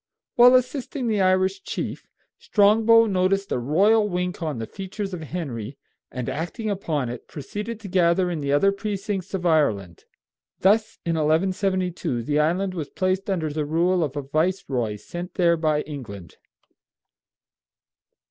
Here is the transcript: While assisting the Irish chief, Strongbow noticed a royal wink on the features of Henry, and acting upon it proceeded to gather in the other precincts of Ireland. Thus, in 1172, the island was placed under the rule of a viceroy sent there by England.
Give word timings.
While 0.33 0.55
assisting 0.55 1.05
the 1.05 1.21
Irish 1.21 1.61
chief, 1.61 2.07
Strongbow 2.39 3.05
noticed 3.05 3.51
a 3.51 3.59
royal 3.59 4.09
wink 4.09 4.41
on 4.41 4.57
the 4.57 4.65
features 4.65 5.13
of 5.13 5.21
Henry, 5.21 5.77
and 6.11 6.27
acting 6.27 6.71
upon 6.71 7.07
it 7.07 7.27
proceeded 7.27 7.79
to 7.81 7.87
gather 7.87 8.31
in 8.31 8.39
the 8.39 8.51
other 8.51 8.71
precincts 8.71 9.35
of 9.35 9.45
Ireland. 9.45 10.05
Thus, 10.61 10.97
in 11.05 11.13
1172, 11.17 12.23
the 12.23 12.39
island 12.39 12.73
was 12.73 12.89
placed 12.89 13.29
under 13.29 13.51
the 13.51 13.63
rule 13.63 14.03
of 14.03 14.15
a 14.15 14.23
viceroy 14.23 14.95
sent 14.95 15.35
there 15.35 15.55
by 15.55 15.81
England. 15.81 16.37